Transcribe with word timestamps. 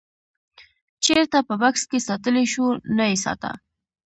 چېرته 1.03 1.37
په 1.47 1.53
بکس 1.61 1.83
کې 1.89 1.99
ساتلی 2.07 2.45
شوو 2.53 2.69
نه 2.97 3.05
یې 3.09 3.17
ساته. 3.23 3.51